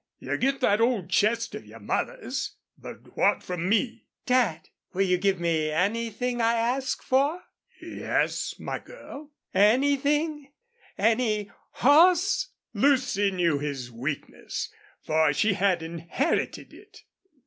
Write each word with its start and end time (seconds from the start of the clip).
"You 0.17 0.35
get 0.35 0.61
that 0.61 0.81
old 0.81 1.11
chest 1.11 1.53
of 1.53 1.63
your 1.67 1.77
mother's. 1.79 2.55
But 2.75 3.15
what 3.15 3.43
from 3.43 3.69
me?" 3.69 4.07
"Dad, 4.25 4.69
will 4.93 5.03
you 5.03 5.19
give 5.19 5.39
me 5.39 5.69
anything 5.69 6.41
I 6.41 6.55
ask 6.55 7.03
for?" 7.03 7.43
"Yes, 7.79 8.55
my 8.57 8.79
girl." 8.79 9.29
"Anything 9.53 10.51
any 10.97 11.51
HORSE?" 11.73 12.47
Lucy 12.73 13.29
knew 13.29 13.59
his 13.59 13.91
weakness, 13.91 14.71
for 15.05 15.33
she 15.33 15.53
had 15.53 15.83
inherited 15.83 16.73
it. 16.73 17.03